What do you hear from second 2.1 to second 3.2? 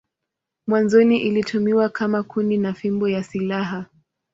kuni na fimbo